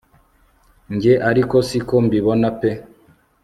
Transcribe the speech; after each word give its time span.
njye 0.93 1.13
ariko 1.29 1.55
siko 1.67 1.95
mbibona 2.05 2.47
pe 2.59 2.71